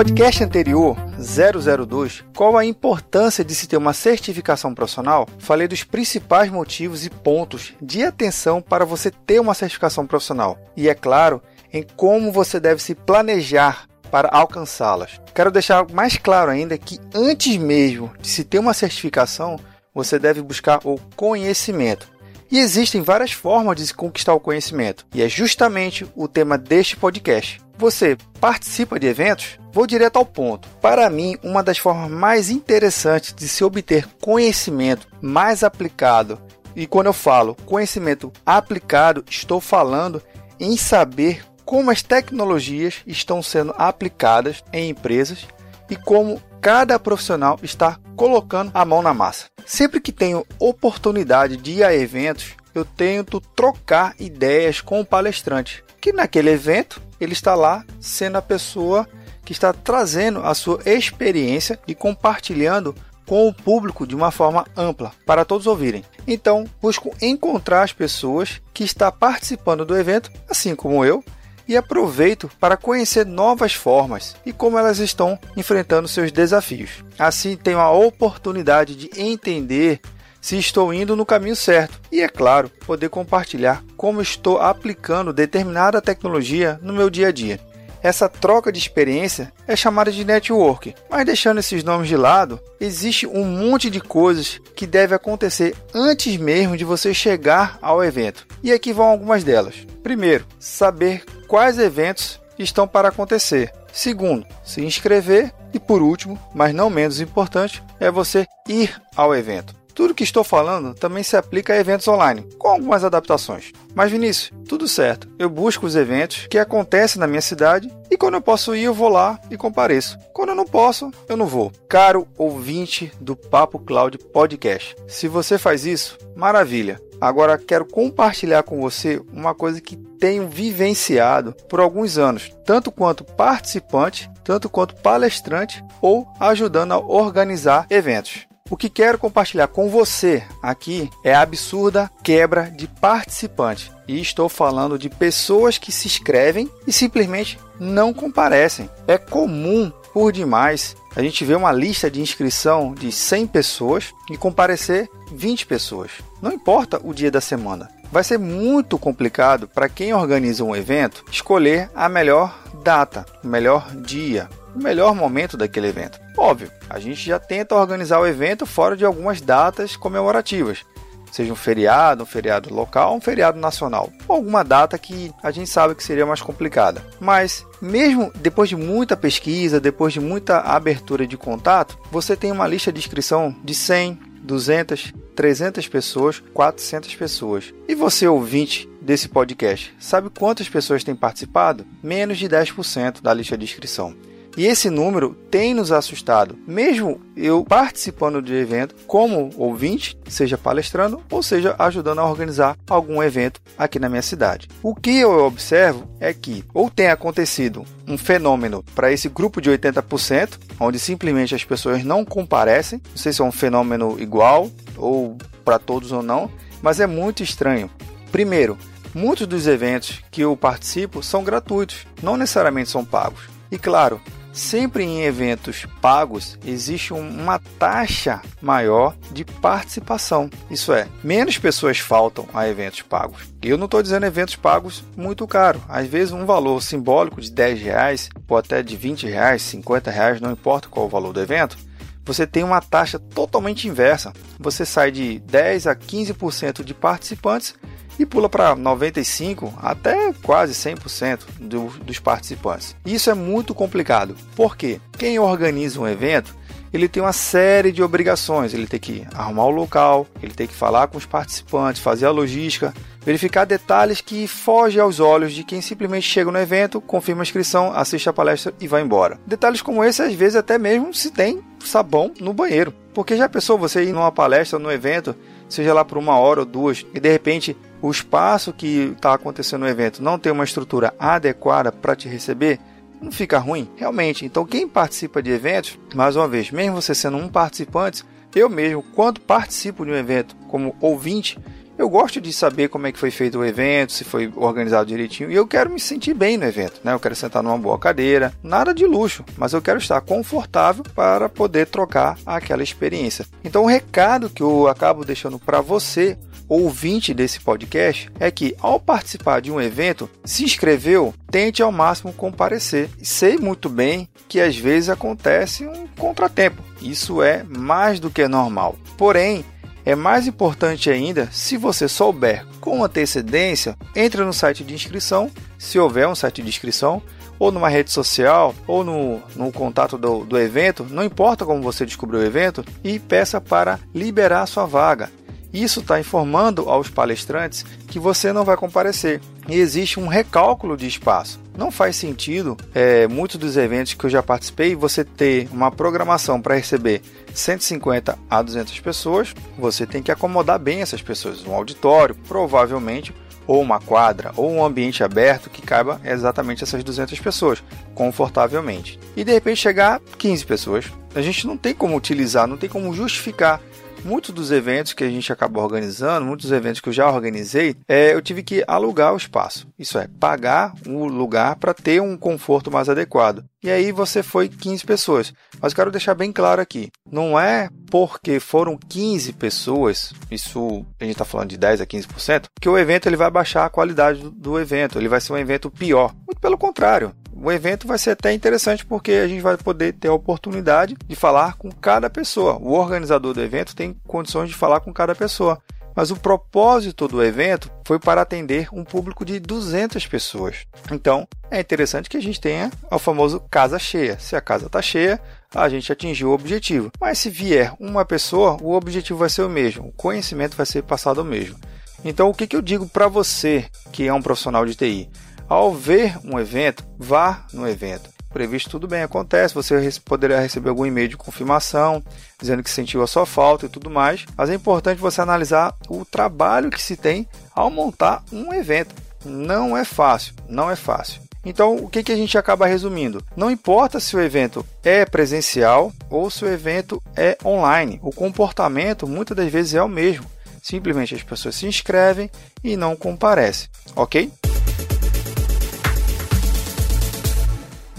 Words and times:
Podcast 0.00 0.42
anterior, 0.42 0.96
002, 1.18 2.24
qual 2.34 2.56
a 2.56 2.64
importância 2.64 3.44
de 3.44 3.54
se 3.54 3.68
ter 3.68 3.76
uma 3.76 3.92
certificação 3.92 4.74
profissional, 4.74 5.28
falei 5.38 5.68
dos 5.68 5.84
principais 5.84 6.50
motivos 6.50 7.04
e 7.04 7.10
pontos 7.10 7.74
de 7.82 8.02
atenção 8.02 8.62
para 8.62 8.86
você 8.86 9.10
ter 9.10 9.38
uma 9.38 9.52
certificação 9.52 10.06
profissional. 10.06 10.58
E 10.74 10.88
é 10.88 10.94
claro, 10.94 11.42
em 11.70 11.84
como 11.96 12.32
você 12.32 12.58
deve 12.58 12.82
se 12.82 12.94
planejar 12.94 13.86
para 14.10 14.30
alcançá-las. 14.32 15.20
Quero 15.34 15.50
deixar 15.50 15.86
mais 15.92 16.16
claro 16.16 16.50
ainda 16.50 16.78
que 16.78 16.98
antes 17.14 17.58
mesmo 17.58 18.10
de 18.18 18.28
se 18.28 18.42
ter 18.42 18.58
uma 18.58 18.72
certificação, 18.72 19.60
você 19.94 20.18
deve 20.18 20.40
buscar 20.40 20.80
o 20.82 20.98
conhecimento. 21.14 22.08
E 22.50 22.58
existem 22.58 23.02
várias 23.02 23.32
formas 23.32 23.76
de 23.76 23.86
se 23.86 23.92
conquistar 23.92 24.32
o 24.32 24.40
conhecimento, 24.40 25.06
e 25.14 25.20
é 25.20 25.28
justamente 25.28 26.10
o 26.16 26.26
tema 26.26 26.56
deste 26.56 26.96
podcast. 26.96 27.60
Você 27.80 28.14
participa 28.38 29.00
de 29.00 29.06
eventos? 29.06 29.58
Vou 29.72 29.86
direto 29.86 30.18
ao 30.18 30.26
ponto. 30.26 30.68
Para 30.82 31.08
mim, 31.08 31.38
uma 31.42 31.62
das 31.62 31.78
formas 31.78 32.10
mais 32.10 32.50
interessantes 32.50 33.32
de 33.32 33.48
se 33.48 33.64
obter 33.64 34.06
conhecimento 34.20 35.08
mais 35.22 35.64
aplicado, 35.64 36.38
e 36.76 36.86
quando 36.86 37.06
eu 37.06 37.14
falo 37.14 37.54
conhecimento 37.64 38.30
aplicado, 38.44 39.24
estou 39.30 39.62
falando 39.62 40.22
em 40.60 40.76
saber 40.76 41.42
como 41.64 41.90
as 41.90 42.02
tecnologias 42.02 42.96
estão 43.06 43.42
sendo 43.42 43.74
aplicadas 43.78 44.62
em 44.74 44.90
empresas 44.90 45.46
e 45.88 45.96
como 45.96 46.38
cada 46.60 46.98
profissional 46.98 47.58
está 47.62 47.98
colocando 48.14 48.72
a 48.74 48.84
mão 48.84 49.00
na 49.00 49.14
massa. 49.14 49.46
Sempre 49.64 50.02
que 50.02 50.12
tenho 50.12 50.44
oportunidade 50.58 51.56
de 51.56 51.76
ir 51.78 51.84
a 51.84 51.94
eventos, 51.94 52.56
eu 52.74 52.84
tento 52.84 53.40
trocar 53.40 54.14
ideias 54.18 54.82
com 54.82 55.00
o 55.00 55.04
palestrante, 55.04 55.82
que 56.00 56.12
naquele 56.12 56.50
evento 56.50 57.00
ele 57.20 57.32
está 57.32 57.54
lá 57.54 57.84
sendo 58.00 58.38
a 58.38 58.42
pessoa 58.42 59.08
que 59.44 59.52
está 59.52 59.72
trazendo 59.72 60.40
a 60.40 60.54
sua 60.54 60.80
experiência 60.86 61.78
e 61.86 61.94
compartilhando 61.94 62.94
com 63.26 63.46
o 63.46 63.54
público 63.54 64.06
de 64.06 64.14
uma 64.14 64.30
forma 64.30 64.66
ampla 64.76 65.12
para 65.24 65.44
todos 65.44 65.66
ouvirem. 65.66 66.04
Então, 66.26 66.64
busco 66.80 67.14
encontrar 67.22 67.82
as 67.82 67.92
pessoas 67.92 68.60
que 68.74 68.82
estão 68.82 69.12
participando 69.12 69.84
do 69.84 69.96
evento, 69.96 70.32
assim 70.48 70.74
como 70.74 71.04
eu, 71.04 71.22
e 71.68 71.76
aproveito 71.76 72.50
para 72.58 72.76
conhecer 72.76 73.24
novas 73.24 73.72
formas 73.72 74.34
e 74.44 74.52
como 74.52 74.76
elas 74.76 74.98
estão 74.98 75.38
enfrentando 75.56 76.08
seus 76.08 76.32
desafios. 76.32 77.04
Assim, 77.16 77.56
tenho 77.56 77.78
a 77.78 77.92
oportunidade 77.92 78.96
de 78.96 79.10
entender 79.16 80.00
se 80.40 80.56
estou 80.58 80.92
indo 80.92 81.14
no 81.14 81.26
caminho 81.26 81.56
certo 81.56 82.00
e, 82.10 82.20
é 82.20 82.28
claro, 82.28 82.70
poder 82.86 83.08
compartilhar 83.08 83.82
como 83.96 84.22
estou 84.22 84.58
aplicando 84.58 85.32
determinada 85.32 86.00
tecnologia 86.00 86.78
no 86.82 86.92
meu 86.92 87.10
dia 87.10 87.28
a 87.28 87.32
dia. 87.32 87.60
Essa 88.02 88.28
troca 88.28 88.72
de 88.72 88.78
experiência 88.78 89.52
é 89.66 89.76
chamada 89.76 90.10
de 90.10 90.24
network, 90.24 90.94
mas 91.10 91.26
deixando 91.26 91.60
esses 91.60 91.84
nomes 91.84 92.08
de 92.08 92.16
lado, 92.16 92.58
existe 92.80 93.26
um 93.26 93.44
monte 93.44 93.90
de 93.90 94.00
coisas 94.00 94.58
que 94.74 94.86
deve 94.86 95.14
acontecer 95.14 95.76
antes 95.94 96.36
mesmo 96.38 96.76
de 96.76 96.84
você 96.84 97.12
chegar 97.12 97.78
ao 97.82 98.02
evento. 98.02 98.46
E 98.62 98.72
aqui 98.72 98.92
vão 98.92 99.06
algumas 99.06 99.44
delas. 99.44 99.86
Primeiro, 100.02 100.46
saber 100.58 101.24
quais 101.46 101.78
eventos 101.78 102.40
estão 102.58 102.88
para 102.88 103.08
acontecer. 103.08 103.70
Segundo, 103.92 104.46
se 104.64 104.82
inscrever. 104.82 105.52
E 105.72 105.78
por 105.78 106.02
último, 106.02 106.36
mas 106.52 106.74
não 106.74 106.90
menos 106.90 107.20
importante, 107.20 107.80
é 108.00 108.10
você 108.10 108.44
ir 108.68 109.00
ao 109.14 109.32
evento. 109.32 109.79
Tudo 109.94 110.14
que 110.14 110.24
estou 110.24 110.44
falando 110.44 110.94
também 110.94 111.22
se 111.22 111.36
aplica 111.36 111.72
a 111.72 111.78
eventos 111.78 112.08
online, 112.08 112.46
com 112.58 112.68
algumas 112.68 113.04
adaptações. 113.04 113.72
Mas 113.94 114.10
Vinícius, 114.10 114.52
tudo 114.68 114.86
certo. 114.86 115.28
Eu 115.38 115.50
busco 115.50 115.86
os 115.86 115.96
eventos 115.96 116.46
que 116.48 116.58
acontecem 116.58 117.20
na 117.20 117.26
minha 117.26 117.40
cidade 117.40 117.90
e 118.10 118.16
quando 118.16 118.34
eu 118.34 118.40
posso 118.40 118.74
ir, 118.74 118.84
eu 118.84 118.94
vou 118.94 119.08
lá 119.08 119.38
e 119.50 119.56
compareço. 119.56 120.18
Quando 120.32 120.50
eu 120.50 120.54
não 120.54 120.64
posso, 120.64 121.10
eu 121.28 121.36
não 121.36 121.46
vou. 121.46 121.72
Caro 121.88 122.26
ouvinte 122.36 123.12
do 123.20 123.36
Papo 123.36 123.78
Cloud 123.78 124.18
Podcast, 124.18 124.96
se 125.06 125.28
você 125.28 125.58
faz 125.58 125.84
isso, 125.84 126.18
maravilha. 126.36 127.00
Agora 127.20 127.58
quero 127.58 127.84
compartilhar 127.84 128.62
com 128.62 128.80
você 128.80 129.20
uma 129.30 129.54
coisa 129.54 129.80
que 129.80 129.94
tenho 129.94 130.48
vivenciado 130.48 131.54
por 131.68 131.78
alguns 131.78 132.16
anos, 132.16 132.50
tanto 132.64 132.90
quanto 132.90 133.24
participante, 133.24 134.30
tanto 134.42 134.70
quanto 134.70 134.96
palestrante 134.96 135.84
ou 136.00 136.26
ajudando 136.40 136.92
a 136.92 136.98
organizar 136.98 137.86
eventos. 137.90 138.49
O 138.70 138.76
que 138.76 138.88
quero 138.88 139.18
compartilhar 139.18 139.66
com 139.66 139.90
você 139.90 140.44
aqui 140.62 141.10
é 141.24 141.34
a 141.34 141.40
absurda 141.40 142.08
quebra 142.22 142.70
de 142.70 142.86
participantes. 142.86 143.90
E 144.06 144.20
estou 144.20 144.48
falando 144.48 144.96
de 144.96 145.10
pessoas 145.10 145.76
que 145.76 145.90
se 145.90 146.06
inscrevem 146.06 146.70
e 146.86 146.92
simplesmente 146.92 147.58
não 147.80 148.14
comparecem. 148.14 148.88
É 149.08 149.18
comum 149.18 149.90
por 150.14 150.30
demais 150.30 150.96
a 151.16 151.20
gente 151.20 151.44
ver 151.44 151.56
uma 151.56 151.72
lista 151.72 152.08
de 152.08 152.20
inscrição 152.20 152.94
de 152.94 153.10
100 153.10 153.48
pessoas 153.48 154.14
e 154.30 154.36
comparecer 154.36 155.10
20 155.32 155.66
pessoas. 155.66 156.12
Não 156.40 156.52
importa 156.52 157.00
o 157.02 157.12
dia 157.12 157.30
da 157.30 157.40
semana. 157.40 157.88
Vai 158.12 158.22
ser 158.22 158.38
muito 158.38 158.98
complicado 158.98 159.66
para 159.66 159.88
quem 159.88 160.14
organiza 160.14 160.62
um 160.62 160.76
evento 160.76 161.24
escolher 161.30 161.90
a 161.94 162.08
melhor 162.08 162.56
data, 162.84 163.26
o 163.42 163.46
melhor 163.48 163.94
dia, 163.96 164.48
o 164.74 164.82
melhor 164.82 165.14
momento 165.14 165.56
daquele 165.56 165.88
evento. 165.88 166.20
Óbvio, 166.36 166.70
a 166.88 166.98
gente 166.98 167.24
já 167.26 167.38
tenta 167.38 167.74
organizar 167.74 168.20
o 168.20 168.26
evento 168.26 168.66
fora 168.66 168.96
de 168.96 169.04
algumas 169.04 169.40
datas 169.40 169.96
comemorativas, 169.96 170.84
seja 171.30 171.52
um 171.52 171.56
feriado, 171.56 172.22
um 172.22 172.26
feriado 172.26 172.72
local, 172.74 173.14
um 173.14 173.20
feriado 173.20 173.58
nacional, 173.58 174.10
ou 174.26 174.36
alguma 174.36 174.64
data 174.64 174.98
que 174.98 175.32
a 175.42 175.50
gente 175.50 175.68
sabe 175.68 175.94
que 175.94 176.04
seria 176.04 176.26
mais 176.26 176.42
complicada. 176.42 177.04
Mas 177.20 177.66
mesmo 177.80 178.32
depois 178.36 178.68
de 178.68 178.76
muita 178.76 179.16
pesquisa, 179.16 179.80
depois 179.80 180.12
de 180.12 180.20
muita 180.20 180.60
abertura 180.60 181.26
de 181.26 181.36
contato, 181.36 181.98
você 182.10 182.36
tem 182.36 182.52
uma 182.52 182.66
lista 182.66 182.92
de 182.92 182.98
inscrição 182.98 183.54
de 183.64 183.74
100, 183.74 184.18
200, 184.42 185.12
300 185.36 185.88
pessoas, 185.88 186.42
400 186.52 187.14
pessoas. 187.14 187.72
E 187.86 187.94
você, 187.94 188.26
ouvinte 188.26 188.88
desse 189.00 189.28
podcast, 189.28 189.94
sabe 189.98 190.30
quantas 190.30 190.68
pessoas 190.68 191.04
têm 191.04 191.14
participado? 191.14 191.86
Menos 192.02 192.38
de 192.38 192.48
10% 192.48 193.22
da 193.22 193.32
lista 193.32 193.56
de 193.56 193.64
inscrição. 193.64 194.14
E 194.60 194.66
esse 194.66 194.90
número 194.90 195.34
tem 195.50 195.72
nos 195.72 195.90
assustado, 195.90 196.54
mesmo 196.66 197.18
eu 197.34 197.64
participando 197.64 198.42
de 198.42 198.52
evento 198.52 198.94
como 199.06 199.48
ouvinte, 199.56 200.18
seja 200.28 200.58
palestrando 200.58 201.22
ou 201.30 201.42
seja 201.42 201.74
ajudando 201.78 202.18
a 202.18 202.28
organizar 202.28 202.76
algum 202.86 203.22
evento 203.22 203.58
aqui 203.78 203.98
na 203.98 204.10
minha 204.10 204.20
cidade. 204.20 204.68
O 204.82 204.94
que 204.94 205.16
eu 205.16 205.46
observo 205.46 206.06
é 206.20 206.34
que 206.34 206.62
ou 206.74 206.90
tem 206.90 207.06
acontecido 207.06 207.86
um 208.06 208.18
fenômeno 208.18 208.84
para 208.94 209.10
esse 209.10 209.30
grupo 209.30 209.62
de 209.62 209.70
80%, 209.70 210.58
onde 210.78 210.98
simplesmente 210.98 211.54
as 211.54 211.64
pessoas 211.64 212.04
não 212.04 212.22
comparecem, 212.22 213.00
não 213.08 213.16
sei 213.16 213.32
se 213.32 213.40
é 213.40 213.44
um 213.44 213.50
fenômeno 213.50 214.20
igual 214.20 214.70
ou 214.94 215.38
para 215.64 215.78
todos 215.78 216.12
ou 216.12 216.22
não, 216.22 216.50
mas 216.82 217.00
é 217.00 217.06
muito 217.06 217.42
estranho. 217.42 217.90
Primeiro, 218.30 218.76
muitos 219.14 219.46
dos 219.46 219.66
eventos 219.66 220.22
que 220.30 220.42
eu 220.42 220.54
participo 220.54 221.22
são 221.22 221.42
gratuitos, 221.42 222.06
não 222.22 222.36
necessariamente 222.36 222.90
são 222.90 223.06
pagos. 223.06 223.48
E 223.72 223.78
claro, 223.78 224.20
Sempre 224.52 225.04
em 225.04 225.22
eventos 225.22 225.86
pagos 226.00 226.58
existe 226.66 227.12
uma 227.12 227.60
taxa 227.78 228.42
maior 228.60 229.14
de 229.30 229.44
participação. 229.44 230.50
Isso 230.68 230.92
é, 230.92 231.06
menos 231.22 231.56
pessoas 231.56 231.98
faltam 231.98 232.48
a 232.52 232.68
eventos 232.68 233.02
pagos. 233.02 233.42
Eu 233.62 233.78
não 233.78 233.84
estou 233.84 234.02
dizendo 234.02 234.26
eventos 234.26 234.56
pagos 234.56 235.04
muito 235.16 235.46
caro. 235.46 235.80
Às 235.88 236.08
vezes 236.08 236.32
um 236.32 236.44
valor 236.44 236.82
simbólico 236.82 237.40
de 237.40 237.50
10 237.50 237.80
reais, 237.80 238.28
ou 238.48 238.56
até 238.56 238.82
de 238.82 238.96
20 238.96 239.26
reais, 239.26 239.62
50 239.62 240.10
reais, 240.10 240.40
não 240.40 240.50
importa 240.50 240.88
qual 240.88 241.06
o 241.06 241.10
valor 241.10 241.32
do 241.32 241.40
evento, 241.40 241.78
você 242.24 242.46
tem 242.46 242.62
uma 242.62 242.80
taxa 242.80 243.18
totalmente 243.18 243.88
inversa. 243.88 244.32
Você 244.58 244.84
sai 244.84 245.10
de 245.10 245.38
10 245.40 245.86
a 245.86 245.96
15% 245.96 246.84
de 246.84 246.94
participantes 246.94 247.74
e 248.20 248.26
pula 248.26 248.50
para 248.50 248.76
95 248.76 249.72
até 249.82 250.32
quase 250.42 250.74
100% 250.74 251.40
do, 251.58 251.86
dos 252.04 252.18
participantes. 252.18 252.94
Isso 253.04 253.30
é 253.30 253.34
muito 253.34 253.74
complicado, 253.74 254.36
porque 254.54 255.00
quem 255.16 255.38
organiza 255.38 255.98
um 255.98 256.06
evento 256.06 256.60
ele 256.92 257.08
tem 257.08 257.22
uma 257.22 257.32
série 257.32 257.92
de 257.92 258.02
obrigações. 258.02 258.74
Ele 258.74 258.86
tem 258.86 258.98
que 258.98 259.26
arrumar 259.34 259.66
o 259.66 259.70
local, 259.70 260.26
ele 260.42 260.52
tem 260.52 260.66
que 260.66 260.74
falar 260.74 261.06
com 261.06 261.18
os 261.18 261.26
participantes, 261.26 262.02
fazer 262.02 262.26
a 262.26 262.30
logística, 262.30 262.92
verificar 263.20 263.64
detalhes 263.64 264.20
que 264.20 264.48
fogem 264.48 265.00
aos 265.00 265.20
olhos 265.20 265.52
de 265.52 265.62
quem 265.62 265.80
simplesmente 265.80 266.28
chega 266.28 266.50
no 266.50 266.58
evento, 266.58 267.00
confirma 267.00 267.42
a 267.42 267.44
inscrição, 267.44 267.92
assiste 267.94 268.28
a 268.28 268.32
palestra 268.32 268.74
e 268.80 268.88
vai 268.88 269.02
embora. 269.02 269.38
Detalhes 269.46 269.82
como 269.82 270.02
esse, 270.02 270.20
às 270.22 270.34
vezes, 270.34 270.56
até 270.56 270.78
mesmo 270.78 271.14
se 271.14 271.30
tem 271.30 271.62
sabão 271.78 272.32
no 272.40 272.52
banheiro. 272.52 272.92
Porque 273.14 273.36
já 273.36 273.48
pensou 273.48 273.78
você 273.78 274.04
ir 274.04 274.12
numa 274.12 274.32
palestra, 274.32 274.78
num 274.78 274.90
evento, 274.90 275.34
seja 275.68 275.94
lá 275.94 276.04
por 276.04 276.18
uma 276.18 276.38
hora 276.38 276.60
ou 276.60 276.66
duas, 276.66 277.06
e 277.14 277.20
de 277.20 277.30
repente 277.30 277.76
o 278.02 278.10
espaço 278.10 278.72
que 278.72 279.12
está 279.14 279.34
acontecendo 279.34 279.82
no 279.82 279.88
evento 279.88 280.22
não 280.22 280.38
tem 280.38 280.52
uma 280.52 280.64
estrutura 280.64 281.14
adequada 281.18 281.92
para 281.92 282.16
te 282.16 282.28
receber, 282.28 282.78
não 283.20 283.30
fica 283.30 283.58
ruim, 283.58 283.88
realmente. 283.96 284.44
Então, 284.44 284.64
quem 284.64 284.88
participa 284.88 285.42
de 285.42 285.50
eventos, 285.50 285.98
mais 286.14 286.36
uma 286.36 286.48
vez, 286.48 286.70
mesmo 286.70 287.00
você 287.00 287.14
sendo 287.14 287.36
um 287.36 287.48
participante, 287.48 288.24
eu 288.54 288.68
mesmo, 288.68 289.02
quando 289.14 289.40
participo 289.40 290.04
de 290.04 290.10
um 290.10 290.16
evento 290.16 290.56
como 290.68 290.96
ouvinte, 291.00 291.58
eu 292.00 292.08
gosto 292.08 292.40
de 292.40 292.50
saber 292.50 292.88
como 292.88 293.06
é 293.06 293.12
que 293.12 293.18
foi 293.18 293.30
feito 293.30 293.58
o 293.58 293.64
evento, 293.64 294.12
se 294.12 294.24
foi 294.24 294.50
organizado 294.56 295.06
direitinho, 295.06 295.50
e 295.50 295.54
eu 295.54 295.66
quero 295.66 295.90
me 295.90 296.00
sentir 296.00 296.32
bem 296.32 296.56
no 296.56 296.64
evento, 296.64 296.98
né? 297.04 297.12
Eu 297.12 297.20
quero 297.20 297.36
sentar 297.36 297.62
numa 297.62 297.76
boa 297.76 297.98
cadeira, 297.98 298.54
nada 298.62 298.94
de 298.94 299.04
luxo, 299.04 299.44
mas 299.58 299.74
eu 299.74 299.82
quero 299.82 299.98
estar 299.98 300.18
confortável 300.22 301.04
para 301.14 301.46
poder 301.50 301.86
trocar 301.88 302.38
aquela 302.46 302.82
experiência. 302.82 303.44
Então, 303.62 303.84
o 303.84 303.86
recado 303.86 304.48
que 304.48 304.62
eu 304.62 304.88
acabo 304.88 305.26
deixando 305.26 305.58
para 305.58 305.82
você 305.82 306.38
ouvinte 306.70 307.34
desse 307.34 307.60
podcast 307.60 308.30
é 308.38 308.50
que, 308.50 308.76
ao 308.80 309.00
participar 309.00 309.60
de 309.60 309.72
um 309.72 309.80
evento, 309.80 310.30
se 310.44 310.62
inscreveu, 310.62 311.34
tente 311.50 311.82
ao 311.82 311.90
máximo 311.90 312.32
comparecer. 312.32 313.10
Sei 313.20 313.58
muito 313.58 313.88
bem 313.88 314.28
que 314.48 314.60
às 314.60 314.76
vezes 314.76 315.08
acontece 315.08 315.86
um 315.86 316.06
contratempo. 316.16 316.82
Isso 317.02 317.42
é 317.42 317.64
mais 317.64 318.20
do 318.20 318.30
que 318.30 318.46
normal. 318.46 318.96
Porém, 319.18 319.64
é 320.04 320.14
mais 320.14 320.46
importante 320.46 321.10
ainda, 321.10 321.48
se 321.52 321.76
você 321.76 322.08
souber 322.08 322.64
com 322.80 323.04
antecedência, 323.04 323.96
entre 324.14 324.42
no 324.42 324.52
site 324.52 324.82
de 324.82 324.94
inscrição, 324.94 325.50
se 325.76 325.98
houver 325.98 326.26
um 326.26 326.34
site 326.34 326.62
de 326.62 326.68
inscrição, 326.68 327.22
ou 327.58 327.70
numa 327.70 327.90
rede 327.90 328.10
social, 328.10 328.74
ou 328.86 329.04
no, 329.04 329.42
no 329.54 329.70
contato 329.70 330.16
do, 330.16 330.46
do 330.46 330.58
evento, 330.58 331.06
não 331.10 331.22
importa 331.22 331.66
como 331.66 331.82
você 331.82 332.06
descobriu 332.06 332.40
o 332.40 332.44
evento, 332.44 332.82
e 333.04 333.18
peça 333.18 333.60
para 333.60 334.00
liberar 334.14 334.66
sua 334.66 334.86
vaga. 334.86 335.30
Isso 335.72 336.00
está 336.00 336.18
informando 336.18 336.88
aos 336.88 337.08
palestrantes 337.08 337.84
que 338.08 338.18
você 338.18 338.52
não 338.52 338.64
vai 338.64 338.76
comparecer 338.76 339.40
e 339.68 339.76
existe 339.76 340.18
um 340.18 340.26
recálculo 340.26 340.96
de 340.96 341.06
espaço. 341.06 341.60
Não 341.78 341.90
faz 341.90 342.16
sentido, 342.16 342.76
é, 342.92 343.28
muitos 343.28 343.56
dos 343.56 343.76
eventos 343.76 344.14
que 344.14 344.24
eu 344.24 344.30
já 344.30 344.42
participei, 344.42 344.94
você 344.94 345.24
ter 345.24 345.68
uma 345.70 345.90
programação 345.90 346.60
para 346.60 346.74
receber 346.74 347.22
150 347.54 348.36
a 348.50 348.62
200 348.62 348.98
pessoas, 349.00 349.54
você 349.78 350.04
tem 350.04 350.22
que 350.22 350.32
acomodar 350.32 350.78
bem 350.78 351.00
essas 351.00 351.22
pessoas. 351.22 351.64
Um 351.64 351.72
auditório, 351.72 352.34
provavelmente, 352.48 353.32
ou 353.66 353.80
uma 353.80 354.00
quadra, 354.00 354.52
ou 354.56 354.68
um 354.68 354.84
ambiente 354.84 355.22
aberto 355.22 355.70
que 355.70 355.80
caiba 355.80 356.20
exatamente 356.24 356.82
essas 356.82 357.04
200 357.04 357.38
pessoas, 357.38 357.82
confortavelmente. 358.14 359.18
E 359.36 359.44
de 359.44 359.52
repente 359.52 359.80
chegar 359.80 360.20
15 360.36 360.66
pessoas. 360.66 361.04
A 361.32 361.40
gente 361.40 361.64
não 361.68 361.76
tem 361.76 361.94
como 361.94 362.16
utilizar, 362.16 362.66
não 362.66 362.76
tem 362.76 362.90
como 362.90 363.14
justificar 363.14 363.80
muitos 364.24 364.54
dos 364.54 364.70
eventos 364.70 365.12
que 365.12 365.24
a 365.24 365.30
gente 365.30 365.52
acaba 365.52 365.80
organizando, 365.80 366.46
muitos 366.46 366.66
dos 366.66 366.76
eventos 366.76 367.00
que 367.00 367.08
eu 367.08 367.12
já 367.12 367.30
organizei, 367.30 367.96
é, 368.08 368.34
eu 368.34 368.42
tive 368.42 368.62
que 368.62 368.84
alugar 368.86 369.32
o 369.34 369.36
espaço. 369.36 369.86
Isso 369.98 370.18
é, 370.18 370.28
pagar 370.38 370.94
o 371.06 371.26
lugar 371.26 371.76
para 371.76 371.94
ter 371.94 372.20
um 372.20 372.36
conforto 372.36 372.90
mais 372.90 373.08
adequado. 373.08 373.64
E 373.82 373.90
aí 373.90 374.12
você 374.12 374.42
foi 374.42 374.68
15 374.68 375.04
pessoas. 375.06 375.54
Mas 375.80 375.92
eu 375.92 375.96
quero 375.96 376.10
deixar 376.10 376.34
bem 376.34 376.52
claro 376.52 376.82
aqui: 376.82 377.10
não 377.30 377.58
é 377.58 377.88
porque 378.10 378.60
foram 378.60 378.96
15 378.96 379.54
pessoas, 379.54 380.32
isso 380.50 381.04
a 381.18 381.24
gente 381.24 381.32
está 381.32 381.44
falando 381.44 381.70
de 381.70 381.78
10 381.78 382.02
a 382.02 382.06
15%, 382.06 382.64
que 382.80 382.88
o 382.88 382.98
evento 382.98 383.26
ele 383.26 383.36
vai 383.36 383.50
baixar 383.50 383.86
a 383.86 383.90
qualidade 383.90 384.42
do 384.50 384.78
evento, 384.78 385.18
ele 385.18 385.28
vai 385.28 385.40
ser 385.40 385.52
um 385.52 385.58
evento 385.58 385.90
pior. 385.90 386.34
Muito 386.46 386.60
pelo 386.60 386.76
contrário, 386.76 387.34
o 387.62 387.70
evento 387.70 388.06
vai 388.06 388.16
ser 388.16 388.30
até 388.30 388.52
interessante 388.52 389.04
porque 389.04 389.32
a 389.32 389.46
gente 389.46 389.60
vai 389.60 389.76
poder 389.76 390.14
ter 390.14 390.28
a 390.28 390.32
oportunidade 390.32 391.14
de 391.26 391.36
falar 391.36 391.76
com 391.76 391.92
cada 391.92 392.30
pessoa. 392.30 392.78
O 392.80 392.92
organizador 392.92 393.52
do 393.52 393.62
evento 393.62 393.94
tem 393.94 394.16
condições 394.26 394.70
de 394.70 394.74
falar 394.74 395.00
com 395.00 395.12
cada 395.12 395.34
pessoa. 395.34 395.78
Mas 396.16 396.30
o 396.30 396.36
propósito 396.36 397.28
do 397.28 397.42
evento 397.42 397.90
foi 398.04 398.18
para 398.18 398.42
atender 398.42 398.88
um 398.92 399.04
público 399.04 399.44
de 399.44 399.60
200 399.60 400.26
pessoas. 400.26 400.84
Então, 401.12 401.46
é 401.70 401.78
interessante 401.78 402.28
que 402.28 402.36
a 402.36 402.42
gente 402.42 402.60
tenha 402.60 402.90
o 403.10 403.18
famoso 403.18 403.60
casa 403.70 403.98
cheia. 403.98 404.38
Se 404.38 404.56
a 404.56 404.60
casa 404.60 404.86
está 404.86 405.00
cheia, 405.00 405.40
a 405.72 405.88
gente 405.88 406.10
atingiu 406.10 406.48
o 406.48 406.54
objetivo. 406.54 407.12
Mas 407.20 407.38
se 407.38 407.48
vier 407.48 407.92
uma 408.00 408.24
pessoa, 408.24 408.76
o 408.82 408.92
objetivo 408.92 409.38
vai 409.38 409.48
ser 409.48 409.62
o 409.62 409.68
mesmo, 409.68 410.08
o 410.08 410.12
conhecimento 410.12 410.76
vai 410.76 410.86
ser 410.86 411.02
passado 411.02 411.42
o 411.42 411.44
mesmo. 411.44 411.78
Então, 412.24 412.48
o 412.50 412.54
que, 412.54 412.66
que 412.66 412.76
eu 412.76 412.82
digo 412.82 413.08
para 413.08 413.28
você 413.28 413.86
que 414.12 414.26
é 414.26 414.32
um 414.32 414.42
profissional 414.42 414.84
de 414.84 414.94
TI? 414.94 415.30
Ao 415.70 415.94
ver 415.94 416.36
um 416.44 416.58
evento, 416.58 417.04
vá 417.16 417.64
no 417.72 417.88
evento. 417.88 418.28
Previsto 418.52 418.90
tudo 418.90 419.06
bem, 419.06 419.22
acontece. 419.22 419.72
Você 419.72 420.10
poderá 420.24 420.58
receber 420.58 420.88
algum 420.88 421.06
e-mail 421.06 421.28
de 421.28 421.36
confirmação 421.36 422.20
dizendo 422.60 422.82
que 422.82 422.90
sentiu 422.90 423.22
a 423.22 423.26
sua 423.28 423.46
falta 423.46 423.86
e 423.86 423.88
tudo 423.88 424.10
mais. 424.10 424.44
Mas 424.56 424.68
é 424.68 424.74
importante 424.74 425.20
você 425.20 425.40
analisar 425.40 425.94
o 426.08 426.24
trabalho 426.24 426.90
que 426.90 427.00
se 427.00 427.16
tem 427.16 427.48
ao 427.72 427.88
montar 427.88 428.42
um 428.52 428.74
evento. 428.74 429.14
Não 429.44 429.96
é 429.96 430.04
fácil, 430.04 430.54
não 430.68 430.90
é 430.90 430.96
fácil. 430.96 431.40
Então, 431.64 431.94
o 431.94 432.08
que, 432.08 432.24
que 432.24 432.32
a 432.32 432.36
gente 432.36 432.58
acaba 432.58 432.84
resumindo? 432.84 433.40
Não 433.54 433.70
importa 433.70 434.18
se 434.18 434.34
o 434.34 434.40
evento 434.40 434.84
é 435.04 435.24
presencial 435.24 436.12
ou 436.28 436.50
se 436.50 436.64
o 436.64 436.68
evento 436.68 437.22
é 437.36 437.56
online, 437.64 438.18
o 438.24 438.32
comportamento 438.32 439.24
muitas 439.24 439.56
das 439.56 439.70
vezes 439.70 439.94
é 439.94 440.02
o 440.02 440.08
mesmo. 440.08 440.50
Simplesmente 440.82 441.34
as 441.36 441.44
pessoas 441.44 441.76
se 441.76 441.86
inscrevem 441.86 442.50
e 442.82 442.96
não 442.96 443.14
comparecem, 443.14 443.88
ok? 444.16 444.50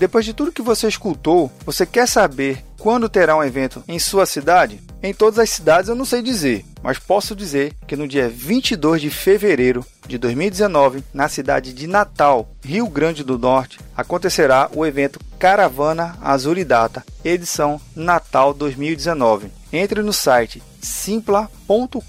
Depois 0.01 0.25
de 0.25 0.33
tudo 0.33 0.51
que 0.51 0.63
você 0.63 0.87
escutou, 0.87 1.51
você 1.63 1.85
quer 1.85 2.07
saber 2.07 2.65
quando 2.79 3.07
terá 3.07 3.37
um 3.37 3.43
evento 3.43 3.83
em 3.87 3.99
sua 3.99 4.25
cidade? 4.25 4.81
Em 5.03 5.13
todas 5.13 5.37
as 5.37 5.51
cidades 5.51 5.89
eu 5.89 5.95
não 5.95 6.05
sei 6.05 6.23
dizer, 6.23 6.65
mas 6.81 6.97
posso 6.97 7.35
dizer 7.35 7.75
que 7.85 7.95
no 7.95 8.07
dia 8.07 8.27
22 8.27 8.99
de 8.99 9.11
fevereiro 9.11 9.85
de 10.07 10.17
2019, 10.17 11.03
na 11.13 11.29
cidade 11.29 11.71
de 11.71 11.85
Natal, 11.85 12.49
Rio 12.65 12.87
Grande 12.89 13.23
do 13.23 13.37
Norte, 13.37 13.79
acontecerá 13.95 14.71
o 14.73 14.87
evento 14.87 15.19
Caravana 15.37 16.17
Azuridata, 16.19 17.05
edição 17.23 17.79
Natal 17.95 18.55
2019. 18.55 19.51
Entre 19.71 20.01
no 20.01 20.11
site 20.11 20.63
simpla.com.br, 20.81 22.01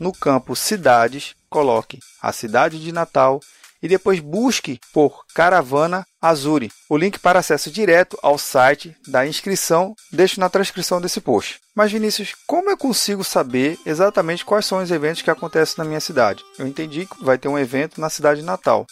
no 0.00 0.12
campo 0.12 0.56
Cidades, 0.56 1.36
coloque 1.48 2.00
a 2.20 2.32
cidade 2.32 2.80
de 2.80 2.90
Natal 2.90 3.38
e 3.84 3.88
depois 3.88 4.18
busque 4.18 4.80
por 4.94 5.26
Caravana 5.34 6.06
Azuri. 6.20 6.72
O 6.88 6.96
link 6.96 7.18
para 7.18 7.40
acesso 7.40 7.70
direto 7.70 8.18
ao 8.22 8.38
site 8.38 8.96
da 9.06 9.26
inscrição 9.26 9.94
deixo 10.10 10.40
na 10.40 10.48
transcrição 10.48 11.02
desse 11.02 11.20
post. 11.20 11.60
Mas 11.76 11.92
Vinícius, 11.92 12.34
como 12.46 12.70
eu 12.70 12.78
consigo 12.78 13.22
saber 13.22 13.78
exatamente 13.84 14.42
quais 14.42 14.64
são 14.64 14.78
os 14.78 14.90
eventos 14.90 15.20
que 15.20 15.30
acontecem 15.30 15.74
na 15.76 15.84
minha 15.84 16.00
cidade? 16.00 16.42
Eu 16.58 16.66
entendi 16.66 17.04
que 17.04 17.22
vai 17.22 17.36
ter 17.36 17.48
um 17.48 17.58
evento 17.58 18.00
na 18.00 18.08
cidade 18.08 18.40
de 18.40 18.46
Natal. 18.46 18.86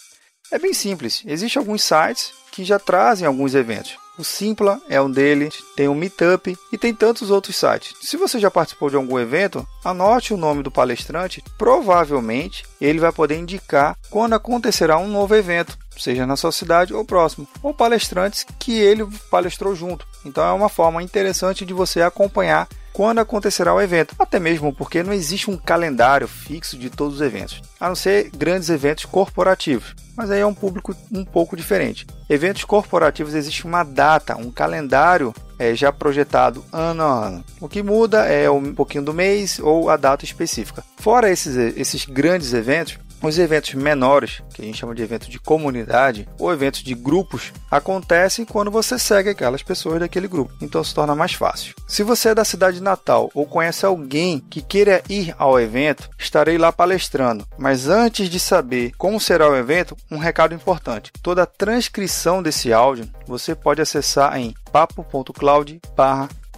É 0.51 0.59
bem 0.59 0.75
simples, 0.75 1.23
existem 1.25 1.59
alguns 1.59 1.83
sites 1.83 2.31
que 2.51 2.63
já 2.63 2.77
trazem 2.77 3.25
alguns 3.25 3.55
eventos. 3.55 4.02
O 4.15 4.23
Simpla 4.23 4.79
é 4.87 5.01
um 5.01 5.09
deles, 5.09 5.63
tem 5.75 5.87
o 5.87 5.95
Meetup 5.95 6.55
e 6.71 6.77
tem 6.77 6.93
tantos 6.93 7.31
outros 7.31 7.55
sites. 7.55 7.95
Se 7.99 8.15
você 8.15 8.39
já 8.39 8.51
participou 8.51 8.87
de 8.87 8.95
algum 8.95 9.17
evento, 9.19 9.67
anote 9.83 10.35
o 10.35 10.37
nome 10.37 10.61
do 10.61 10.69
palestrante, 10.69 11.43
provavelmente 11.57 12.63
ele 12.79 12.99
vai 12.99 13.11
poder 13.11 13.39
indicar 13.39 13.97
quando 14.11 14.33
acontecerá 14.33 14.99
um 14.99 15.07
novo 15.07 15.33
evento, 15.35 15.75
seja 15.97 16.27
na 16.27 16.35
sua 16.35 16.51
cidade 16.51 16.93
ou 16.93 17.03
próximo, 17.03 17.47
ou 17.63 17.73
palestrantes 17.73 18.45
que 18.59 18.79
ele 18.79 19.03
palestrou 19.31 19.75
junto. 19.75 20.05
Então 20.23 20.43
é 20.45 20.53
uma 20.53 20.69
forma 20.69 21.01
interessante 21.01 21.65
de 21.65 21.73
você 21.73 22.03
acompanhar 22.03 22.67
quando 22.93 23.19
acontecerá 23.19 23.73
o 23.73 23.81
evento, 23.81 24.15
até 24.19 24.39
mesmo 24.39 24.71
porque 24.71 25.01
não 25.01 25.11
existe 25.11 25.49
um 25.49 25.57
calendário 25.57 26.27
fixo 26.27 26.77
de 26.77 26.89
todos 26.89 27.15
os 27.15 27.21
eventos, 27.21 27.61
a 27.79 27.87
não 27.87 27.95
ser 27.95 28.29
grandes 28.29 28.69
eventos 28.69 29.05
corporativos, 29.05 29.95
mas 30.15 30.29
aí 30.29 30.39
é 30.39 30.45
um 30.45 30.53
público 30.53 30.95
um 31.11 31.25
pouco 31.25 31.57
diferente. 31.57 32.05
Eventos 32.29 32.63
corporativos 32.63 33.33
existe 33.33 33.65
uma 33.65 33.83
data, 33.83 34.37
um 34.37 34.51
calendário 34.51 35.33
é, 35.57 35.75
já 35.75 35.91
projetado 35.91 36.63
ano 36.71 37.03
a 37.03 37.27
ano. 37.27 37.45
O 37.59 37.67
que 37.67 37.81
muda 37.81 38.25
é 38.25 38.49
um 38.49 38.73
pouquinho 38.73 39.03
do 39.03 39.13
mês 39.13 39.59
ou 39.59 39.89
a 39.89 39.97
data 39.97 40.23
específica. 40.23 40.83
Fora 40.97 41.31
esses, 41.31 41.55
esses 41.75 42.05
grandes 42.05 42.53
eventos, 42.53 42.97
os 43.27 43.39
eventos 43.39 43.73
menores, 43.73 44.43
que 44.53 44.61
a 44.61 44.65
gente 44.65 44.77
chama 44.77 44.95
de 44.95 45.01
evento 45.01 45.29
de 45.29 45.39
comunidade, 45.39 46.27
ou 46.39 46.51
eventos 46.51 46.83
de 46.83 46.93
grupos, 46.93 47.51
acontecem 47.71 48.45
quando 48.45 48.69
você 48.69 48.99
segue 48.99 49.29
aquelas 49.29 49.63
pessoas 49.63 49.99
daquele 49.99 50.27
grupo. 50.27 50.53
Então 50.61 50.83
se 50.83 50.93
torna 50.93 51.15
mais 51.15 51.33
fácil. 51.33 51.73
Se 51.87 52.03
você 52.03 52.29
é 52.29 52.35
da 52.35 52.45
cidade 52.45 52.77
de 52.77 52.83
Natal 52.83 53.31
ou 53.33 53.45
conhece 53.45 53.85
alguém 53.85 54.39
que 54.49 54.61
queira 54.61 55.01
ir 55.09 55.33
ao 55.37 55.59
evento, 55.59 56.09
estarei 56.17 56.57
lá 56.57 56.71
palestrando. 56.71 57.45
Mas 57.57 57.87
antes 57.87 58.29
de 58.29 58.39
saber 58.39 58.91
como 58.97 59.19
será 59.19 59.49
o 59.49 59.55
evento, 59.55 59.95
um 60.11 60.17
recado 60.17 60.53
importante. 60.53 61.11
Toda 61.21 61.43
a 61.43 61.47
transcrição 61.47 62.43
desse 62.43 62.73
áudio 62.73 63.09
você 63.25 63.55
pode 63.55 63.81
acessar 63.81 64.37
em 64.37 64.53
papo.cloud 64.71 65.79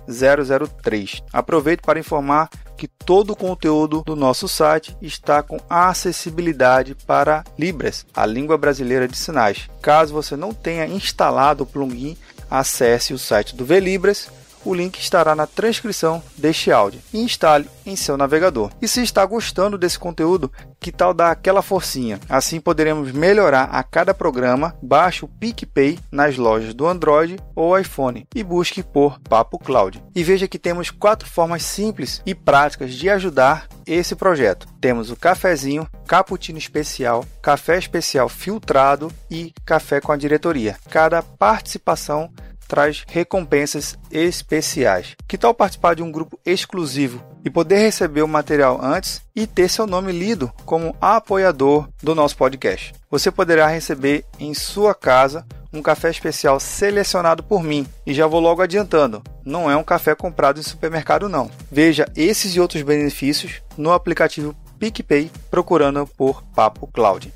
003. 0.08 1.24
Aproveito 1.32 1.82
para 1.82 2.00
informar 2.00 2.50
que 2.78 2.88
todo 2.88 3.32
o 3.32 3.36
conteúdo 3.36 4.04
do 4.06 4.16
nosso 4.16 4.48
site 4.48 4.96
está 5.02 5.42
com 5.42 5.60
acessibilidade 5.70 6.96
para 7.08 7.44
Libras, 7.58 8.06
a 8.14 8.26
língua 8.26 8.58
brasileira 8.58 9.08
de 9.08 9.18
sinais. 9.18 9.70
Caso 9.82 10.14
você 10.14 10.36
não 10.36 10.54
tenha 10.54 10.86
instalado 10.86 11.64
o 11.64 11.68
plugin, 11.68 12.18
acesse 12.50 13.14
o 13.14 13.20
site 13.20 13.56
do 13.56 13.66
Velibras 13.66 14.30
o 14.66 14.74
link 14.74 14.98
estará 15.00 15.36
na 15.36 15.48
transcrição 15.48 16.22
deste 16.36 16.72
áudio 16.72 17.00
e 17.14 17.20
instale 17.20 17.70
em 17.86 17.96
seu 17.96 18.18
navegador. 18.18 18.72
E 18.82 18.88
se 18.88 19.02
está 19.02 19.26
gostando 19.26 19.78
desse 19.78 20.00
conteúdo, 20.00 20.52
que 20.80 20.92
tal 20.92 21.14
dar 21.14 21.32
aquela 21.32 21.62
forcinha? 21.62 22.20
Assim 22.28 22.60
poderemos 22.60 23.12
melhorar 23.12 23.66
a 23.66 23.84
cada 23.84 24.14
programa. 24.14 24.76
Baixe 24.82 25.24
o 25.24 25.28
PicPay 25.28 26.00
nas 26.12 26.38
lojas 26.38 26.74
do 26.74 26.88
Android 26.88 27.38
ou 27.56 27.78
iPhone 27.78 28.28
e 28.36 28.44
busque 28.44 28.82
por 28.82 29.20
Papo 29.20 29.60
Cloud. 29.60 30.04
E 30.16 30.24
veja 30.24 30.48
que 30.48 30.60
temos 30.60 30.90
quatro 30.90 31.30
formas 31.30 31.64
simples 31.64 32.22
e 32.26 32.34
práticas 32.34 32.94
de 32.94 33.10
ajudar 33.10 33.68
esse 33.86 34.16
projeto. 34.16 34.68
Temos 34.82 35.12
o 35.12 35.16
cafezinho, 35.16 35.88
cappuccino 36.08 36.58
especial, 36.58 37.24
café 37.42 37.78
especial 37.78 38.28
filtrado 38.28 39.12
e 39.30 39.54
café 39.66 40.02
com 40.02 40.12
a 40.12 40.18
diretoria. 40.18 40.78
Cada 40.90 41.22
participação 41.22 42.32
traz 42.68 43.04
recompensas 43.08 43.98
especiais. 44.12 45.16
Que 45.28 45.38
tal 45.38 45.54
participar 45.54 45.96
de 45.96 46.04
um 46.04 46.12
grupo 46.12 46.40
exclusivo 46.46 47.24
e 47.44 47.50
poder 47.50 47.78
receber 47.78 48.22
o 48.22 48.28
material 48.28 48.80
antes 48.82 49.22
e 49.36 49.46
ter 49.46 49.70
seu 49.70 49.86
nome 49.86 50.12
lido 50.12 50.52
como 50.66 50.96
apoiador 51.00 51.88
do 52.02 52.16
nosso 52.16 52.36
podcast? 52.38 52.94
Você 53.10 53.32
poderá 53.32 53.68
receber 53.68 54.26
em 54.40 54.54
sua 54.54 54.94
casa 54.94 55.46
um 55.72 55.82
café 55.82 56.10
especial 56.10 56.60
selecionado 56.60 57.44
por 57.44 57.62
mim. 57.64 57.86
E 58.06 58.14
já 58.14 58.28
vou 58.28 58.40
logo 58.40 58.62
adiantando, 58.62 59.22
não 59.44 59.70
é 59.70 59.76
um 59.76 59.84
café 59.84 60.16
comprado 60.16 60.60
em 60.60 60.64
supermercado 60.64 61.30
não. 61.30 61.50
Veja 61.72 62.06
esses 62.16 62.56
e 62.56 62.60
outros 62.60 62.82
benefícios 62.82 63.62
no 63.78 63.92
aplicativo 63.92 64.56
PicPay 64.80 65.32
procurando 65.50 66.08
por 66.08 66.44
Papo 66.56 66.88
Cloud. 66.88 67.32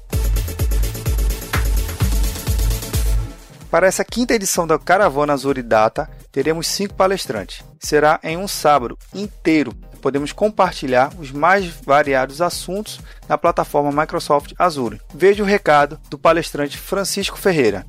Para 3.72 3.86
essa 3.86 4.04
quinta 4.04 4.34
edição 4.34 4.66
da 4.66 4.80
Caravana 4.80 5.34
Azul 5.34 5.54
Data, 5.64 6.10
teremos 6.32 6.68
cinco 6.68 6.96
palestrantes. 6.96 7.64
Será 7.80 8.20
em 8.24 8.36
um 8.36 8.48
sábado 8.48 8.98
inteiro. 9.14 9.72
Podemos 10.02 10.32
compartilhar 10.32 11.12
os 11.20 11.32
mais 11.32 11.66
variados 11.86 12.42
assuntos 12.42 13.00
na 13.28 13.38
plataforma 13.38 14.02
Microsoft 14.02 14.54
Azure. 14.58 15.00
Veja 15.14 15.44
o 15.44 15.46
recado 15.46 16.00
do 16.10 16.18
palestrante 16.18 16.80
Francisco 16.80 17.38
Ferreira. 17.38 17.86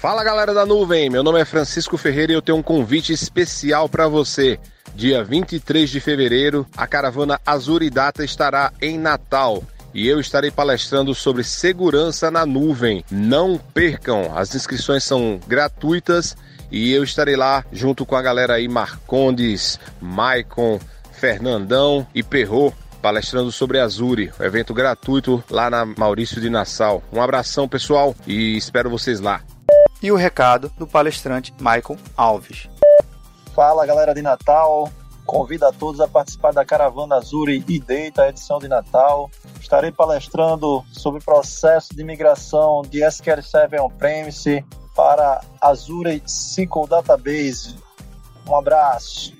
Fala 0.00 0.22
galera 0.22 0.54
da 0.54 0.64
nuvem, 0.64 1.10
meu 1.10 1.24
nome 1.24 1.40
é 1.40 1.44
Francisco 1.44 1.96
Ferreira 1.96 2.30
e 2.30 2.34
eu 2.36 2.42
tenho 2.42 2.58
um 2.58 2.62
convite 2.62 3.12
especial 3.12 3.88
para 3.88 4.06
você. 4.06 4.60
Dia 4.94 5.24
23 5.24 5.90
de 5.90 5.98
fevereiro, 5.98 6.64
a 6.76 6.86
caravana 6.86 7.40
Azure 7.44 7.90
Data 7.90 8.24
estará 8.24 8.72
em 8.80 8.96
Natal 8.96 9.64
e 9.96 10.06
eu 10.06 10.20
estarei 10.20 10.50
palestrando 10.50 11.14
sobre 11.14 11.42
segurança 11.42 12.30
na 12.30 12.44
nuvem. 12.44 13.02
Não 13.10 13.56
percam, 13.56 14.36
as 14.36 14.54
inscrições 14.54 15.02
são 15.02 15.40
gratuitas 15.48 16.36
e 16.70 16.92
eu 16.92 17.02
estarei 17.02 17.34
lá 17.34 17.64
junto 17.72 18.04
com 18.04 18.14
a 18.14 18.20
galera 18.20 18.56
aí 18.56 18.68
Marcondes, 18.68 19.80
Maicon, 19.98 20.78
Fernandão 21.12 22.06
e 22.14 22.22
Perro 22.22 22.74
palestrando 23.00 23.50
sobre 23.50 23.80
Azure, 23.80 24.32
um 24.38 24.42
evento 24.42 24.74
gratuito 24.74 25.42
lá 25.48 25.70
na 25.70 25.86
Maurício 25.86 26.40
de 26.42 26.50
Nassau. 26.50 27.02
Um 27.10 27.22
abração, 27.22 27.66
pessoal, 27.66 28.14
e 28.26 28.56
espero 28.56 28.90
vocês 28.90 29.20
lá. 29.20 29.40
E 30.02 30.12
o 30.12 30.16
recado 30.16 30.70
do 30.76 30.86
palestrante 30.86 31.54
Maicon 31.58 31.96
Alves. 32.16 32.68
Fala, 33.54 33.86
galera 33.86 34.12
de 34.12 34.20
Natal. 34.20 34.92
Convido 35.26 35.66
a 35.66 35.72
todos 35.72 36.00
a 36.00 36.06
participar 36.06 36.52
da 36.52 36.64
Caravana 36.64 37.16
Azure 37.16 37.64
e 37.66 37.80
Data, 37.80 38.28
edição 38.28 38.60
de 38.60 38.68
Natal. 38.68 39.28
Estarei 39.60 39.90
palestrando 39.90 40.84
sobre 40.92 41.20
o 41.20 41.24
processo 41.24 41.94
de 41.94 42.04
migração 42.04 42.82
de 42.82 43.04
SQL 43.04 43.42
Server 43.42 43.82
On-Premise 43.82 44.64
para 44.94 45.42
Azure 45.60 46.22
SQL 46.24 46.86
Database. 46.88 47.76
Um 48.48 48.54
abraço. 48.54 49.34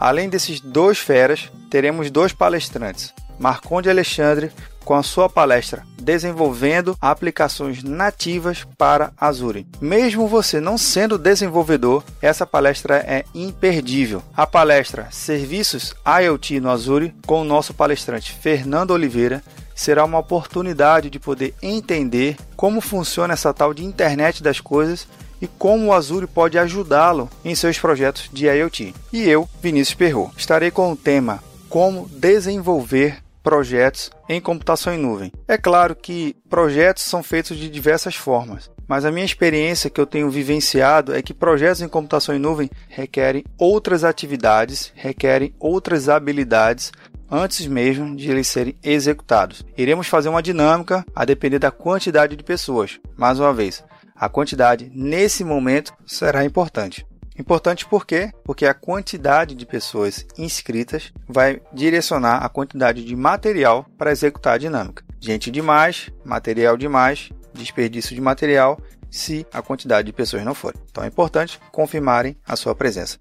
Além 0.00 0.30
desses 0.30 0.60
dois 0.60 0.98
feras, 0.98 1.52
teremos 1.70 2.10
dois 2.10 2.32
palestrantes. 2.32 3.12
Marconde 3.38 3.90
Alexandre 3.90 4.50
com 4.82 4.94
a 4.94 5.02
sua 5.02 5.28
palestra 5.28 5.84
Desenvolvendo 6.08 6.96
aplicações 7.02 7.82
nativas 7.82 8.66
para 8.78 9.12
Azure. 9.14 9.66
Mesmo 9.78 10.26
você 10.26 10.58
não 10.58 10.78
sendo 10.78 11.18
desenvolvedor, 11.18 12.02
essa 12.22 12.46
palestra 12.46 13.04
é 13.06 13.26
imperdível. 13.34 14.22
A 14.34 14.46
palestra 14.46 15.08
Serviços 15.10 15.94
IoT 16.06 16.60
no 16.60 16.70
Azure 16.70 17.14
com 17.26 17.42
o 17.42 17.44
nosso 17.44 17.74
palestrante 17.74 18.32
Fernando 18.32 18.92
Oliveira 18.92 19.44
será 19.74 20.02
uma 20.02 20.16
oportunidade 20.16 21.10
de 21.10 21.18
poder 21.18 21.54
entender 21.62 22.38
como 22.56 22.80
funciona 22.80 23.34
essa 23.34 23.52
tal 23.52 23.74
de 23.74 23.84
internet 23.84 24.42
das 24.42 24.60
coisas 24.60 25.06
e 25.42 25.46
como 25.46 25.88
o 25.88 25.92
Azure 25.92 26.26
pode 26.26 26.58
ajudá-lo 26.58 27.28
em 27.44 27.54
seus 27.54 27.78
projetos 27.78 28.30
de 28.32 28.46
IoT. 28.46 28.94
E 29.12 29.28
eu, 29.28 29.46
Vinícius 29.60 29.94
Perro, 29.94 30.32
estarei 30.38 30.70
com 30.70 30.90
o 30.90 30.96
tema 30.96 31.44
Como 31.68 32.08
desenvolver 32.08 33.18
projetos 33.48 34.10
em 34.28 34.42
computação 34.42 34.92
em 34.92 34.98
nuvem. 34.98 35.32
É 35.48 35.56
claro 35.56 35.96
que 35.96 36.36
projetos 36.50 37.04
são 37.04 37.22
feitos 37.22 37.56
de 37.56 37.70
diversas 37.70 38.14
formas, 38.14 38.70
mas 38.86 39.06
a 39.06 39.10
minha 39.10 39.24
experiência 39.24 39.88
que 39.88 39.98
eu 39.98 40.04
tenho 40.04 40.28
vivenciado 40.28 41.14
é 41.14 41.22
que 41.22 41.32
projetos 41.32 41.80
em 41.80 41.88
computação 41.88 42.34
em 42.34 42.38
nuvem 42.38 42.68
requerem 42.90 43.46
outras 43.56 44.04
atividades, 44.04 44.92
requerem 44.94 45.54
outras 45.58 46.10
habilidades 46.10 46.92
antes 47.30 47.66
mesmo 47.66 48.14
de 48.14 48.30
eles 48.30 48.48
serem 48.48 48.76
executados. 48.84 49.64
Iremos 49.78 50.08
fazer 50.08 50.28
uma 50.28 50.42
dinâmica 50.42 51.02
a 51.16 51.24
depender 51.24 51.58
da 51.58 51.70
quantidade 51.70 52.36
de 52.36 52.44
pessoas. 52.44 53.00
Mais 53.16 53.40
uma 53.40 53.54
vez, 53.54 53.82
a 54.14 54.28
quantidade 54.28 54.92
nesse 54.94 55.42
momento 55.42 55.94
será 56.06 56.44
importante. 56.44 57.06
Importante 57.38 57.86
por 57.86 58.04
quê? 58.04 58.32
Porque 58.44 58.66
a 58.66 58.74
quantidade 58.74 59.54
de 59.54 59.64
pessoas 59.64 60.26
inscritas 60.36 61.12
vai 61.26 61.62
direcionar 61.72 62.44
a 62.44 62.48
quantidade 62.48 63.04
de 63.04 63.14
material 63.14 63.86
para 63.96 64.10
executar 64.10 64.54
a 64.54 64.58
dinâmica. 64.58 65.04
Gente 65.20 65.50
demais, 65.50 66.10
material 66.24 66.76
demais, 66.76 67.30
desperdício 67.54 68.14
de 68.14 68.20
material 68.20 68.78
se 69.10 69.46
a 69.52 69.62
quantidade 69.62 70.06
de 70.06 70.12
pessoas 70.12 70.44
não 70.44 70.54
for. 70.54 70.74
Então 70.90 71.04
é 71.04 71.06
importante 71.06 71.60
confirmarem 71.72 72.36
a 72.46 72.56
sua 72.56 72.74
presença. 72.74 73.16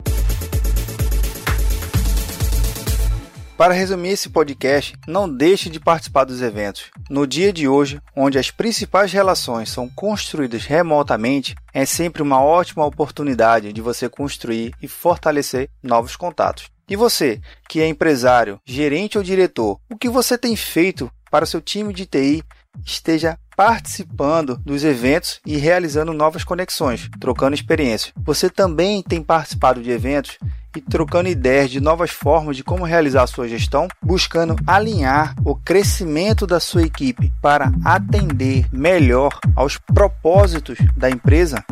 Para 3.58 3.74
resumir 3.74 4.10
esse 4.10 4.30
podcast, 4.30 4.96
não 5.08 5.28
deixe 5.28 5.68
de 5.68 5.80
participar 5.80 6.26
dos 6.26 6.44
eventos. 6.44 6.92
No 7.10 7.26
dia 7.26 7.52
de 7.52 7.68
hoje, 7.68 8.00
onde 8.16 8.38
as 8.38 8.52
principais 8.52 9.12
relações 9.12 9.72
são 9.72 9.90
construídas 9.90 10.64
remotamente, 10.64 11.56
é 11.74 11.84
sempre 11.84 12.22
uma 12.22 12.40
ótima 12.40 12.86
oportunidade 12.86 13.74
de 13.74 13.82
você 13.82 14.08
construir 14.08 14.76
e 14.80 14.88
fortalecer 14.88 15.72
novos 15.82 16.16
contatos. 16.16 16.66
E 16.88 16.96
você, 16.96 17.42
que 17.68 17.82
é 17.82 17.88
empresário, 17.88 18.60
gerente 18.64 19.18
ou 19.18 19.24
diretor, 19.24 19.80
o 19.90 19.98
que 19.98 20.08
você 20.08 20.38
tem 20.38 20.56
feito 20.56 21.12
para 21.32 21.48
seu 21.48 21.60
time 21.60 21.92
de 21.92 22.06
TI 22.06 22.44
esteja 22.86 23.40
participando 23.56 24.62
dos 24.64 24.84
eventos 24.84 25.40
e 25.44 25.58
realizando 25.58 26.14
novas 26.14 26.44
conexões, 26.44 27.10
trocando 27.20 27.56
experiências. 27.56 28.14
Você 28.18 28.52
também 28.52 29.02
tem 29.02 29.24
participado 29.24 29.82
de 29.82 29.90
eventos 29.90 30.38
e 30.78 30.82
trocando 30.82 31.28
ideias 31.28 31.72
de 31.72 31.82
novas 31.82 32.12
formas 32.12 32.56
de 32.56 32.64
como 32.64 32.86
realizar 32.86 33.24
a 33.24 33.28
sua 33.28 33.48
gestão, 33.48 33.88
buscando 34.02 34.56
alinhar 34.66 35.36
o 35.44 35.56
crescimento 35.56 36.46
da 36.46 36.60
sua 36.60 36.84
equipe 36.84 37.34
para 37.42 37.72
atender 37.84 38.68
melhor 38.72 39.38
aos 39.56 39.78
propósitos 39.78 40.78
da 40.96 41.10
empresa? 41.10 41.64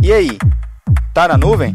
E 0.00 0.12
aí, 0.12 0.38
tá 1.12 1.28
na 1.28 1.36
nuvem? 1.36 1.74